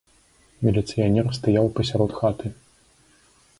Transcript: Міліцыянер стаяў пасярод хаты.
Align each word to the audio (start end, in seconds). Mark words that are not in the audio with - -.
Міліцыянер 0.67 1.29
стаяў 1.37 1.65
пасярод 1.77 2.11
хаты. 2.23 2.47